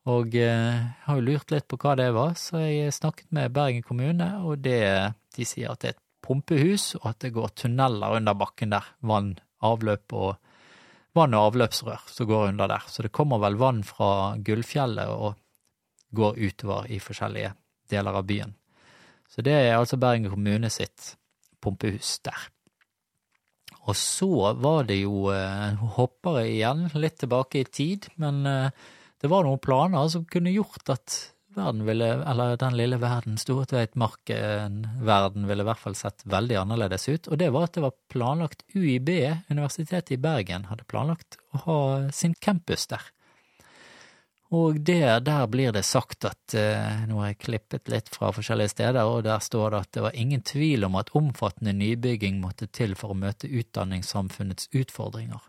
[0.07, 3.83] Og jeg har jo lurt litt på hva det var, så jeg snakket med Bergen
[3.83, 4.83] kommune, og det,
[5.35, 8.87] de sier at det er et pumpehus, og at det går tunneler under bakken der.
[9.07, 9.35] Vann,
[9.67, 10.37] avløp og
[11.17, 12.87] vann- og avløpsrør som går under der.
[12.87, 15.35] Så det kommer vel vann fra Gullfjellet og
[16.15, 17.55] går utover i forskjellige
[17.91, 18.55] deler av byen.
[19.27, 21.17] Så det er altså Bergen kommune sitt
[21.63, 22.51] pumpehus der.
[23.87, 28.87] Og så var det jo eh, Hopper jeg igjen litt tilbake i tid, men eh,
[29.21, 31.17] det var noen planer som kunne gjort at
[31.57, 37.29] verden ville, eller den lille verden, Stortveitmarken-verden, ville i hvert fall sett veldig annerledes ut.
[37.33, 39.11] Og det var at det var planlagt UiB,
[39.49, 41.79] Universitetet i Bergen, hadde planlagt å ha
[42.13, 43.03] sin campus der.
[44.55, 48.77] Og der, der blir det sagt at eh, Nå har jeg klippet litt fra forskjellige
[48.77, 52.67] steder, og der står det at det var ingen tvil om at omfattende nybygging måtte
[52.71, 55.43] til for å møte utdanningssamfunnets utfordringer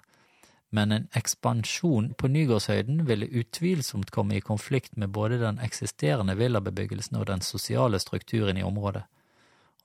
[0.69, 7.19] men en ekspansjon på Nygårdshøyden ville utvilsomt komme i konflikt med både den eksisterende villabebyggelsen
[7.19, 9.06] og den sosiale strukturen i området,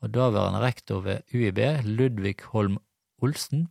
[0.03, 2.81] og daværende rektor ved UiB, Ludvig Holm
[3.23, 3.69] Olsen,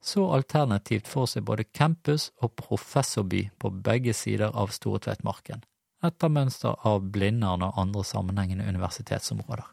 [0.00, 5.64] så alternativt for seg både campus og professorby på begge sider av Stortveitmarken,
[6.06, 9.66] etter mønster av Blindern og andre sammenhengende universitetsområder.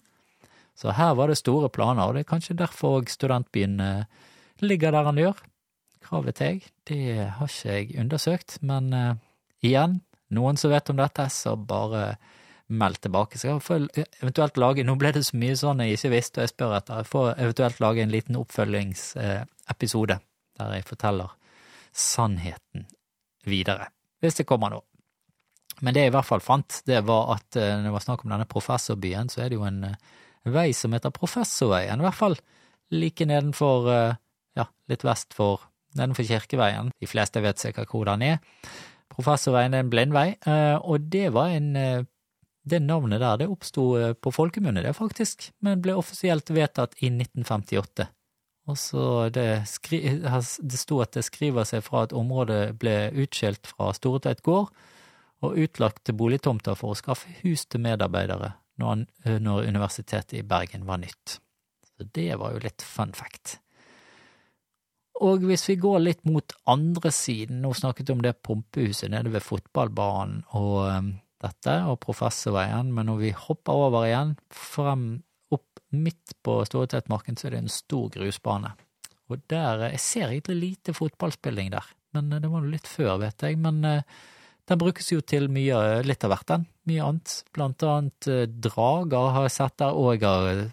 [0.75, 4.07] Så her var det store planer, og det er kanskje derfor studentbyen eh,
[4.59, 5.37] ligger der han gjør,
[6.09, 9.15] hva til, det har ikke jeg undersøkt, men uh,
[9.65, 9.99] igjen,
[10.35, 12.15] noen som vet om dette, så bare
[12.67, 13.37] meld tilbake.
[13.37, 13.87] Så jeg får
[14.23, 17.03] eventuelt lage, nå ble det så mye sånn jeg ikke visste og jeg spør etter,
[17.03, 20.19] jeg får eventuelt lage en liten oppfølgingsepisode
[20.55, 21.35] der jeg forteller
[21.95, 22.87] sannheten
[23.45, 23.89] videre,
[24.23, 24.81] hvis det kommer nå.
[25.83, 28.25] Men det jeg i hvert fall fant, det var at uh, når det var snakk
[28.25, 29.81] om denne professorbyen, så er det jo en
[30.45, 32.35] vei som heter Professorveien, i hvert fall
[32.93, 33.87] like nedenfor,
[34.53, 35.63] ja, litt vest for
[35.99, 36.91] nedenfor Kirkeveien.
[37.01, 38.43] De fleste vet sikkert hvor den er.
[39.13, 42.03] Professorveien er en blindvei, eh, og det var en eh,
[42.65, 47.11] det navnet der det oppsto eh, på folkemunne, det faktisk, men ble offisielt vedtatt i
[47.13, 48.09] 1958.
[48.65, 53.69] Og så det, skri, det sto at det skriver seg fra at området ble utskilt
[53.69, 54.71] fra Storetveit gård
[55.45, 59.05] og utlagt til boligtomter for å skaffe hus til medarbeidere når,
[59.45, 61.37] når Universitetet i Bergen var nytt.
[61.85, 63.59] Så det var jo litt fun fact.
[65.23, 69.31] Og hvis vi går litt mot andre siden, nå snakket vi om det pumpehuset nede
[69.31, 71.11] ved fotballbanen og um,
[71.43, 75.05] dette, og Professorveien, men når vi hopper over igjen, frem
[75.55, 78.73] opp midt på Storetveitmarken, så er det en stor grusbane.
[79.31, 83.15] Og der Jeg ser egentlig lite fotballspilling der, men eh, det var jo litt før,
[83.23, 83.57] vet jeg.
[83.57, 84.01] Men uh,
[84.67, 86.67] den brukes jo til mye, litt av hvert, den.
[86.91, 87.37] Mye annet.
[87.55, 88.27] Blant annet
[88.67, 90.67] drager har jeg sett der, og jeg har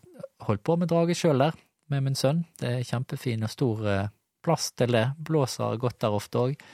[0.49, 1.55] holdt på med drage sjøl der,
[1.93, 2.43] med min sønn.
[2.59, 3.87] Det er kjempefin og stor
[4.45, 5.07] plass til det.
[5.19, 6.65] Blåser godt der ofte òg.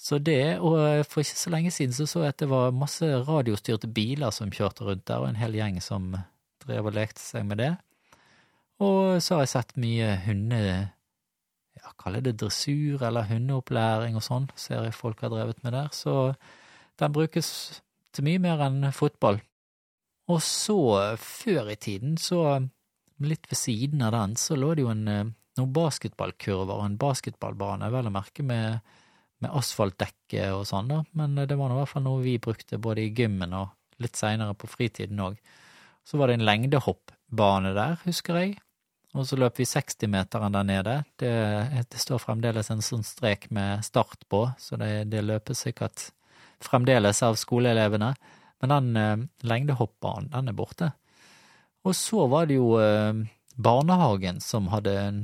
[0.00, 3.04] Så det, og for ikke så lenge siden så så jeg at det var masse
[3.04, 6.14] radiostyrte biler som kjørte rundt der, og en hel gjeng som
[6.64, 7.74] drev og lekte seg med det.
[8.80, 10.62] Og så har jeg sett mye hunde...
[11.80, 15.92] Ja, kaller det dressur eller hundeopplæring og sånn, ser jeg folk har drevet med der.
[15.96, 16.34] Så
[17.00, 17.50] den brukes
[18.12, 19.40] til mye mer enn fotball.
[20.30, 20.80] Og så,
[21.20, 22.60] før i tiden, så
[23.20, 26.98] litt ved siden av den, så lå det jo en eh, noen basketballkurver og en
[27.00, 28.80] basketballbane, vel å merke med,
[29.42, 33.04] med asfaltdekke og sånn, da, men det var i hvert fall noe vi brukte både
[33.04, 35.38] i gymmen og litt seinere på fritiden òg.
[36.06, 38.56] Så var det en lengdehoppbane der, husker jeg,
[39.10, 40.94] og så løp vi 60-meteren der nede.
[41.18, 41.32] Det,
[41.90, 46.10] det, står fremdeles en sånn strek med start på, så det, det løpes sikkert
[46.62, 48.12] fremdeles av skoleelevene.
[48.60, 50.92] Men den eh, lengdehoppbanen, den er borte.
[51.88, 53.24] Og så var det jo eh,
[53.56, 55.20] barnehagen som hadde en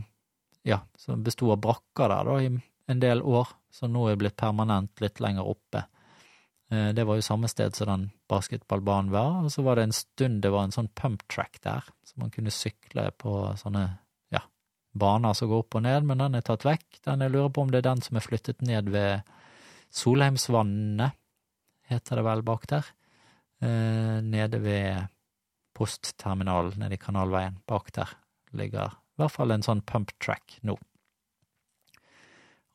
[0.66, 2.50] ja, som besto av brakker der da, i
[2.90, 5.84] en del år, som nå er blitt permanent litt lenger oppe.
[6.70, 9.96] Eh, det var jo samme sted som den basketballbanen var, og så var det en
[9.96, 13.84] stund det var en sånn pump track der, så man kunne sykle på sånne
[14.34, 14.42] ja,
[14.98, 17.00] baner som går opp og ned, men den er tatt vekk.
[17.06, 19.34] Den jeg lurer på om det er den som er flyttet ned ved
[19.94, 21.14] Solheimsvannet,
[21.86, 22.86] heter det vel bak der,
[23.62, 25.06] eh, nede ved
[25.76, 27.60] postterminalen nede i Kanalveien.
[27.68, 28.10] Bak der
[28.56, 30.76] ligger i hvert fall en sånn pump track nå.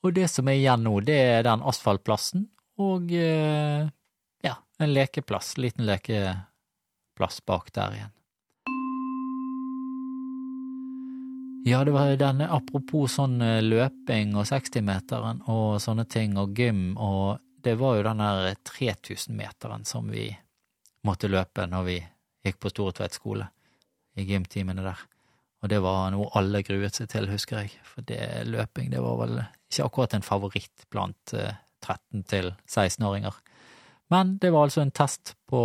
[0.01, 2.47] Og det som er igjen nå, det er den asfaltplassen
[2.81, 3.85] og eh,
[4.41, 8.17] ja, en lekeplass, liten lekeplass bak der igjen.
[11.61, 16.95] Ja, det var denne apropos sånn eh, løping og 60-meteren og sånne ting og gym
[16.97, 20.31] og det var jo den der 3000-meteren som vi
[21.05, 21.99] måtte løpe når vi
[22.41, 23.45] gikk på Storetveit skole,
[24.17, 25.03] i gymtimene der.
[25.61, 29.19] Og det var noe alle gruet seg til, husker jeg, for det løping det var
[29.19, 33.35] vel ikke akkurat en favoritt blant 13- til 16-åringer.
[34.11, 35.61] Men det var altså en test på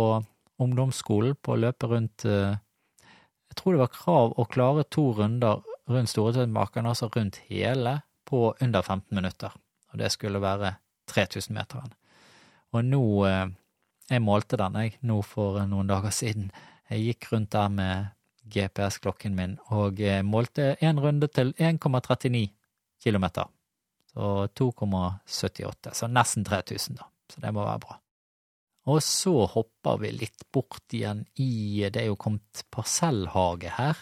[0.61, 6.11] ungdomsskolen på å løpe rundt Jeg tror det var krav å klare to runder rundt
[6.11, 9.53] Storetveitmarken, altså rundt hele, på under 15 minutter.
[9.93, 10.75] Og det skulle være
[11.11, 11.93] 3000-meteren.
[12.75, 13.47] Og nå eh,
[14.09, 16.45] Jeg målte den, jeg, nå for noen dager siden.
[16.87, 18.05] Jeg gikk rundt der med
[18.53, 22.47] GPS-klokken min og eh, målte én runde til 1,39
[23.03, 23.25] km.
[24.13, 27.07] Så 2,78, så nesten 3000, da.
[27.29, 27.97] Så det må være bra.
[28.87, 33.99] Og så hopper vi litt bort igjen i Det er jo kommet parsellhage her.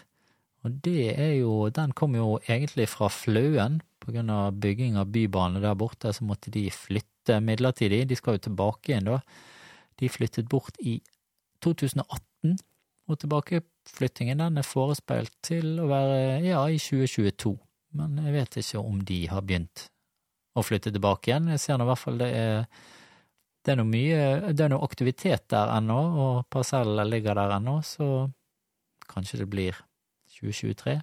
[0.65, 3.81] Og det er jo Den kom jo egentlig fra Fløen.
[3.99, 8.03] På grunn av bygging av bybane der borte, så måtte de flytte midlertidig.
[8.05, 9.19] De skal jo tilbake igjen, da.
[9.97, 10.99] De flyttet bort i
[11.65, 12.59] 2018,
[13.09, 13.17] og
[13.85, 17.55] tilbakeflyttingen den er forespeilt til å være ja, i 2022.
[17.95, 19.87] Men jeg vet ikke om de har begynt
[20.55, 21.49] å flytte tilbake igjen.
[21.53, 22.65] Jeg ser nå i hvert fall det er
[23.65, 27.81] det er noe mye Det er noe aktivitet der ennå, og parsellene ligger der ennå,
[27.81, 28.29] så
[29.09, 29.79] kanskje det blir
[30.37, 31.01] 2023?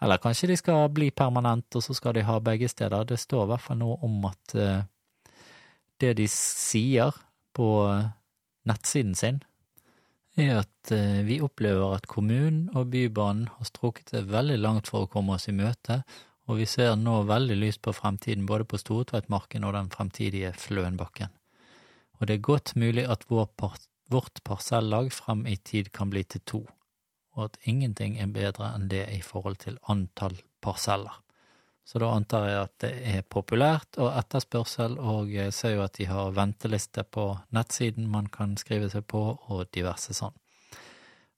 [0.00, 3.04] Eller kanskje de skal bli permanent, og så skal de ha begge steder.
[3.04, 4.84] Det står i hvert fall noe om at uh,
[6.00, 7.12] det de sier
[7.56, 7.68] på
[8.68, 9.42] nettsiden sin,
[10.36, 15.06] er at uh, vi opplever at kommunen og Bybanen har strukket seg veldig langt for
[15.06, 16.02] å komme oss i møte,
[16.46, 21.32] og vi ser nå veldig lyst på fremtiden både på Stortveitmarken og den fremtidige Fløenbakken
[22.18, 23.76] og det er godt mulig at vår par
[24.12, 26.60] vårt parsellag frem i tid kan bli til to,
[27.34, 31.10] og at ingenting er bedre enn det i forhold til antall parseller.
[31.86, 35.94] Så da antar jeg at det er populært og etterspørsel, og jeg ser jo at
[36.00, 40.34] de har venteliste på nettsiden man kan skrive seg på, og diverse sånn.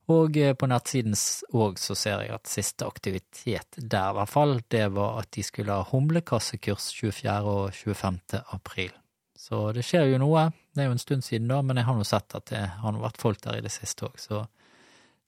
[0.08, 1.12] Og eh, på nettsiden
[1.52, 5.44] òg så ser jeg at siste aktivitet der, i hvert fall, det var at de
[5.44, 7.36] skulle ha humlekassekurs 24.
[7.44, 8.40] og 25.
[8.56, 8.96] april.
[9.38, 10.48] Så det skjer jo noe.
[10.72, 13.02] Det er jo en stund siden da, men jeg har nå sett at det har
[13.04, 14.46] vært folk der i det siste òg, så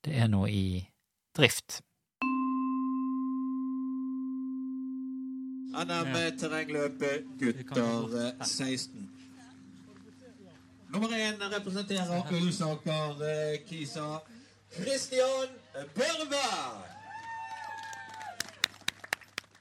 [0.07, 0.81] det er noe i
[1.37, 1.83] drift.
[5.71, 6.31] NM ja.
[6.35, 9.09] terrengløpet gutter 16.
[10.91, 14.21] Nummer én representerer Ulsaker eh, Kisa.
[14.71, 15.49] Christian
[15.95, 16.43] Børve.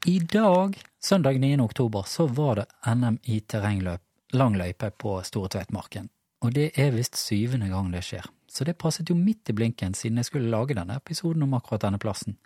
[0.06, 1.60] I dag, søndag 9.
[1.60, 4.02] oktober, så var det NM i terrengløp
[4.34, 6.10] lang løype på Store Tveitmarken,
[6.42, 9.94] og det er visst syvende gang det skjer, så det passet jo midt i blinken
[9.94, 12.38] siden jeg skulle lage denne episoden om akkurat denne plassen.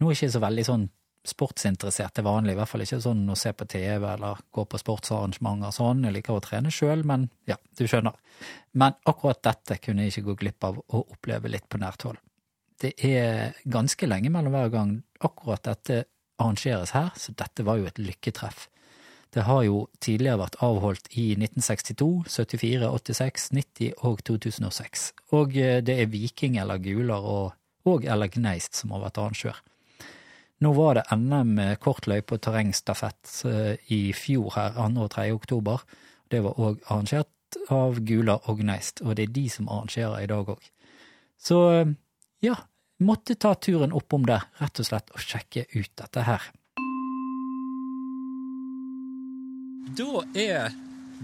[0.00, 0.88] Nå er jeg ikke så veldig sånn
[1.24, 4.80] sportsinteressert til vanlig, i hvert fall ikke sånn å se på TV eller gå på
[4.80, 8.16] sportsarrangementer og sånn, jeg liker å trene sjøl, men ja, du skjønner.
[8.76, 12.20] Men akkurat dette kunne jeg ikke gå glipp av å oppleve litt på nært hold.
[12.80, 16.04] Det er ganske lenge mellom hver gang akkurat dette
[16.42, 18.68] arrangeres her, så dette var jo et lykketreff.
[19.34, 25.80] Det har jo tidligere vært avholdt i 1962, 74, 86, 90 og 2006, og eh,
[25.82, 27.56] det er Viking eller Guler og,
[27.88, 29.58] og eller Gneist som har vært arrangør.
[30.64, 35.02] Nå var det NM kortløype og terrengstafett eh, i fjor her, 2.
[35.02, 35.24] og 3.
[35.36, 35.82] oktober.
[36.32, 40.28] Det var òg arrangert av Gula og Gneist, og det er de som arrangerer i
[40.30, 40.70] dag òg.
[41.36, 41.90] Så eh,
[42.46, 42.56] ja,
[43.04, 46.46] måtte ta turen oppom der, rett og slett, og sjekke ut dette her.
[49.98, 50.78] Da er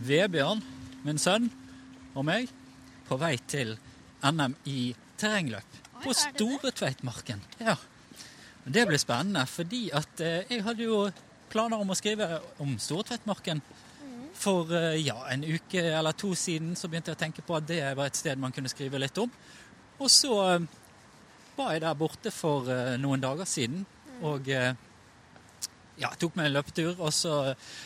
[0.04, 0.60] Vebjørn,
[1.06, 1.48] min sønn,
[2.12, 2.52] og meg
[3.08, 3.72] på vei til
[4.20, 7.40] NM i terrengløp på Storetveitmarken.
[7.64, 7.78] Ja.
[8.64, 11.04] Det blir spennende, fordi at eh, jeg hadde jo
[11.50, 12.26] planer om å skrive
[12.60, 13.62] om Storetveitmarken.
[14.36, 17.66] For eh, ja, en uke eller to siden så begynte jeg å tenke på at
[17.70, 19.32] det var et sted man kunne skrive litt om.
[19.96, 20.68] Og så eh,
[21.56, 22.68] var jeg der borte for
[23.00, 23.82] noen dager siden,
[24.24, 26.94] og ja, tok meg en løpetur.
[26.94, 27.34] og så,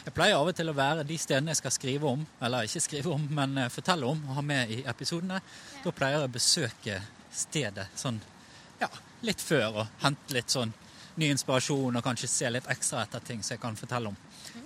[0.05, 2.85] Jeg pleier av og til å være de stedene jeg skal skrive om, eller ikke
[2.85, 5.41] skrive om, men fortelle om og ha med i episodene.
[5.83, 7.01] Da pleier jeg å besøke
[7.35, 8.21] stedet sånn
[8.81, 8.91] ja,
[9.27, 10.73] litt før og hente litt sånn
[11.21, 14.17] ny inspirasjon og kanskje se litt ekstra etter ting som jeg kan fortelle om.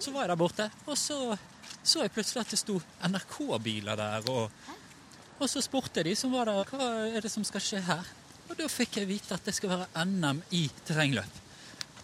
[0.01, 1.37] Så var jeg der borte, og så
[1.83, 4.31] så jeg plutselig at det sto NRK-biler der.
[4.33, 4.51] Og,
[5.38, 8.11] og så spurte de som var der, hva er det som skal skje her?
[8.49, 11.40] Og da fikk jeg vite at det skal være NM i terrengløp.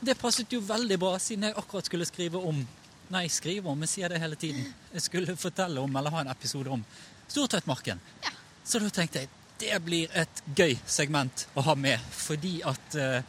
[0.04, 2.64] Det passet jo veldig bra, siden jeg akkurat skulle skrive om
[3.12, 4.64] Nei, skrive om, jeg sier det hele tiden.
[4.94, 6.80] Jeg skulle fortelle om, eller ha en episode om
[7.28, 8.00] Stortveitmarken.
[8.24, 8.32] Ja.
[8.64, 9.28] Så da tenkte jeg
[9.64, 13.20] det blir et gøy segment å ha med, fordi at eh,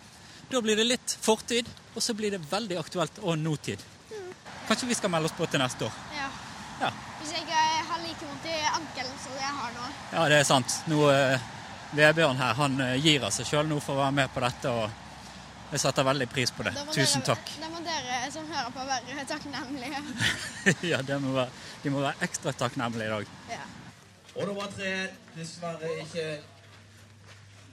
[0.51, 3.81] da blir det litt fortid, og så blir det veldig aktuelt og nåtid.
[4.11, 4.31] Mm.
[4.67, 6.01] Kanskje vi skal melde oss på til neste år.
[6.17, 6.27] Ja.
[6.81, 6.91] ja.
[7.21, 9.87] Hvis jeg ikke har like vondt i ankelen som jeg har nå.
[10.11, 10.77] Ja, det er sant.
[10.91, 11.51] Nå, eh,
[11.95, 14.71] Vebjørn her, han uh, gir av seg sjøl nå for å være med på dette.
[14.73, 15.01] og
[15.71, 16.75] jeg setter veldig pris på det.
[16.93, 17.53] Tusen dere, takk.
[17.61, 20.03] Da må dere som hører på, være takknemlige.
[20.91, 23.33] ja, må være, de må være ekstra takknemlige i dag.
[23.55, 23.63] Ja.
[24.35, 24.91] Og nummer tre
[25.35, 26.25] dessverre ikke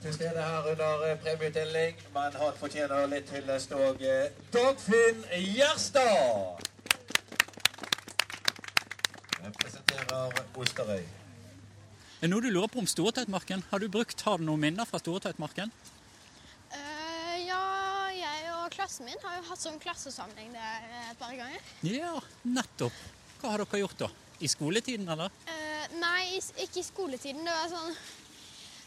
[0.03, 4.03] til stede her under eh, premieutdeling, men han fortjener litt hyllest òg.
[4.51, 6.63] Dagfinn Gjerstad!
[9.43, 11.03] Representerer Osterøy.
[11.03, 13.65] Er det noe du lurer på om Storeteitmarken?
[13.69, 15.71] Har du brukt, har du noen minner fra Storeteitmarken?
[16.71, 17.63] Uh, ja,
[18.15, 21.71] jeg og klassen min har jo hatt sånn klassesamling der et par ganger.
[21.83, 22.15] Ja,
[22.47, 22.95] nettopp.
[23.41, 24.11] Hva har dere gjort da?
[24.43, 25.31] I skoletiden, eller?
[25.47, 25.62] Eh,
[26.01, 27.45] nei, ikke i skoletiden.
[27.45, 27.95] Det var sånn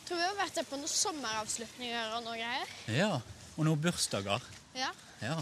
[0.07, 2.74] Tror vi har vært der på noen sommeravslutninger og noe greier.
[2.94, 3.09] Ja.
[3.57, 4.44] Og noen bursdager.
[4.78, 4.92] Ja.
[5.18, 5.40] Ja.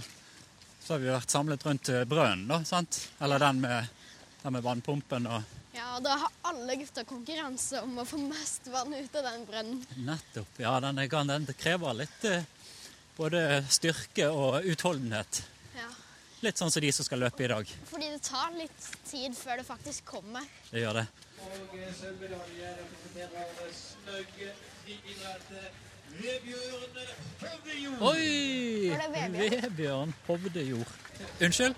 [0.81, 2.97] Så har vi vært samlet rundt eh, brønnen, da, sant?
[3.21, 3.91] Eller den med,
[4.41, 8.69] den med vannpumpen og ja, og da har alle gutter konkurranse om å få mest
[8.71, 9.81] vann ut av den brønnen.
[10.07, 10.61] Nettopp.
[10.63, 12.47] Ja, den, den krever litt eh,
[13.17, 15.41] både styrke og utholdenhet.
[15.75, 15.89] Ja.
[16.47, 17.75] Litt sånn som de som skal løpe i dag.
[17.91, 20.47] Fordi det tar litt tid før det faktisk kommer.
[20.71, 21.07] Det gjør det.
[21.45, 24.37] Og eh, sølvmedalje representerer Snøgg
[24.85, 25.51] friidrett.
[26.15, 26.99] Vebjørn
[27.41, 28.03] Hovdejord.
[28.11, 28.91] Oi!
[29.63, 30.15] Vebjørn?
[30.27, 30.93] Hovdejord.
[31.43, 31.75] Unnskyld?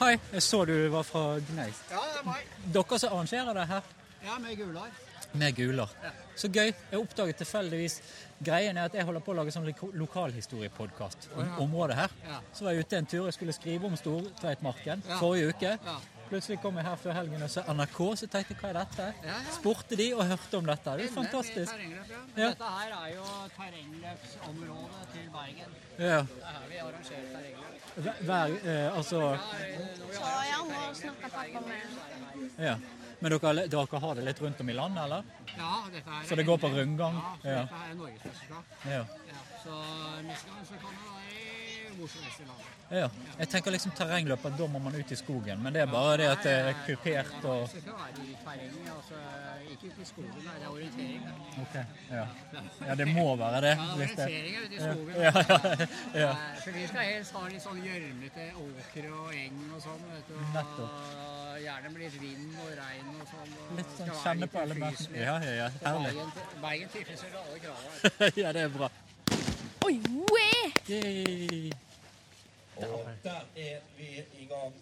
[0.00, 1.84] Hei, jeg så du var fra Gneist.
[1.92, 2.48] Ja, det er meg.
[2.74, 3.92] Dere som arrangerer det her
[4.24, 4.88] Ja, med Gular.
[5.32, 5.92] med Gular.
[6.36, 6.72] Så gøy.
[6.90, 8.00] Jeg oppdaget tilfeldigvis
[8.44, 9.66] Greien er at jeg holder på å lage sånn
[9.98, 12.12] lokalhistoriepodkast om området her.
[12.26, 12.38] Ja.
[12.54, 15.18] Så var jeg ute en tur og skulle skrive om Stortveitmarken Ja.
[15.18, 15.78] forrige uke.
[16.28, 19.06] Plutselig kom jeg her før helgen og så NRK, så jeg tenkte hva er dette?
[19.24, 19.54] Ja, ja.
[19.54, 20.96] Spurte de og hørte om dette.
[21.00, 21.72] Det er fantastisk.
[21.72, 22.50] Terrengløp, ja.
[22.50, 23.24] Dette her er jo
[23.56, 25.78] terrengløpsområdet til Bergen.
[25.98, 26.20] Ja.
[26.28, 27.74] Det er her vi arrangerer terrengløp.
[27.98, 29.18] Hver, hver eh, altså
[30.14, 32.76] Så ja, nå snakker pappa med Ja.
[33.20, 35.24] Men dere, dere har det litt rundt om i landet, eller?
[35.56, 37.16] Ja, dette er Så det går på rundgang?
[37.18, 37.62] Ja, så Ja.
[37.64, 38.64] dette er norgesmesterskap.
[38.84, 39.02] Ja.
[39.32, 39.40] Ja.
[39.64, 39.80] Så
[40.28, 41.67] neste gang så kan det være
[41.98, 42.66] hvor som helst i landet.
[43.00, 43.08] ja.
[43.38, 45.62] Jeg tenker liksom terrengløp, da må man ut i skogen.
[45.62, 48.90] Men det er bare det at det er kupert og Så skal være i terrenget,
[48.96, 49.20] altså
[49.70, 51.26] ikke ute i skogen, det er orientering.
[51.62, 51.74] Ok,
[52.10, 52.26] ja.
[52.88, 53.74] ja, det må være det.
[53.74, 55.14] Ja, det er orientering ute i skogen.
[55.26, 56.30] ja, ja, ja.
[56.64, 60.38] For vi skal helst ha litt sånn gjørmete åker og eng og sånn, vet du.
[60.54, 61.02] Nettopp.
[61.62, 63.58] gjerne med litt vind og regn og sånn.
[63.80, 64.94] Litt sånn kjenne på elementene.
[64.94, 65.26] ufyselig.
[65.26, 65.68] Ja, ja, ja.
[65.84, 66.14] Herlig.
[66.14, 68.32] Bergen, Bergen tilfredsstiller alle kravene.
[68.44, 68.90] ja, det er bra.
[69.88, 70.00] Oi,
[70.32, 70.72] wee!
[70.88, 71.87] Yay.
[72.78, 74.08] Og der er vi
[74.38, 74.74] i gang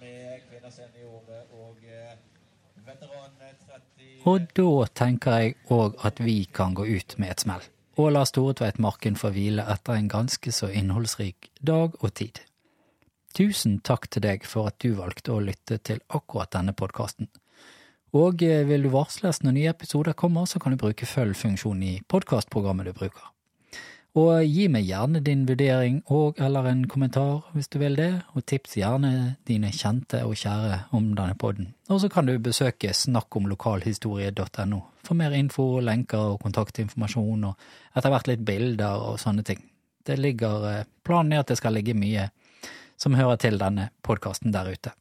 [0.00, 2.14] med kvinner seniorer og eh,
[2.86, 7.66] veteran 30 Og da tenker jeg òg at vi kan gå ut med et smell,
[8.00, 12.40] og la Storetveitmarken få hvile etter en ganske så innholdsrik dag og tid.
[13.36, 17.28] Tusen takk til deg for at du valgte å lytte til akkurat denne podkasten.
[18.12, 21.94] Og eh, vil du varsles når nye episoder kommer, så kan du bruke følg-funksjonen i
[22.08, 23.32] podkastprogrammet du bruker.
[24.12, 28.44] Og gi meg gjerne din vurdering og eller en kommentar hvis du vil det, og
[28.44, 29.12] tips gjerne
[29.48, 31.70] dine kjente og kjære om denne podden.
[31.88, 38.28] Og så kan du besøke snakkomlokalhistorie.no for mer info, lenker og kontaktinformasjon, og etter hvert
[38.28, 39.64] litt bilder og sånne ting.
[40.04, 42.28] Det ligger, eh, Planen er at det skal ligge mye
[43.00, 44.92] som hører til denne podkasten der ute.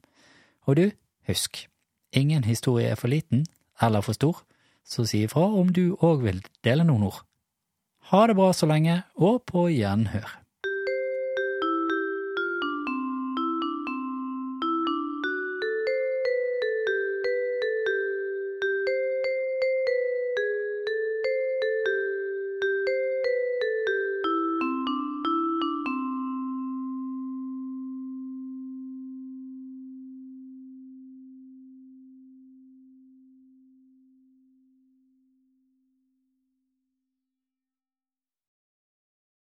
[0.66, 0.92] Og du,
[1.28, 1.68] husk,
[2.14, 3.46] ingen historie er for liten
[3.82, 4.40] eller for stor,
[4.88, 7.26] så si ifra om du òg vil dele noen ord.
[8.12, 10.41] Ha det bra så lenge, og på gjenhør.